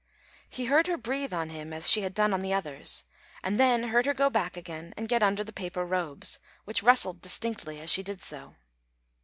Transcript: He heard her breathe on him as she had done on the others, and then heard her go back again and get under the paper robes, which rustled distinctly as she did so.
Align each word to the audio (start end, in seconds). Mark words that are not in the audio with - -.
He 0.49 0.65
heard 0.65 0.87
her 0.87 0.97
breathe 0.97 1.31
on 1.31 1.49
him 1.49 1.71
as 1.71 1.87
she 1.87 2.01
had 2.01 2.15
done 2.15 2.33
on 2.33 2.39
the 2.39 2.51
others, 2.51 3.03
and 3.43 3.59
then 3.59 3.89
heard 3.89 4.07
her 4.07 4.15
go 4.15 4.31
back 4.31 4.57
again 4.57 4.95
and 4.97 5.07
get 5.07 5.21
under 5.21 5.43
the 5.43 5.53
paper 5.53 5.85
robes, 5.85 6.39
which 6.65 6.81
rustled 6.81 7.21
distinctly 7.21 7.79
as 7.79 7.91
she 7.91 8.01
did 8.01 8.19
so. 8.19 8.55